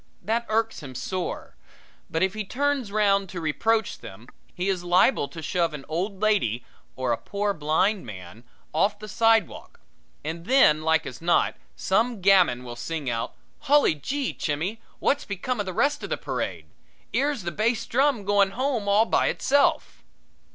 [0.23, 1.55] That irks him sore;
[2.09, 6.19] but if he turns round to reproach them he is liable to shove an old
[6.19, 8.43] lady or a poor blind man
[8.73, 9.79] off the sidewalk,
[10.25, 15.59] and then, like as not, some gamin will sing out: "Hully gee, Chimmy, wot's become
[15.59, 16.65] of the rest of the parade?
[17.13, 20.03] 'Ere's the bass drum goin' home all by itself."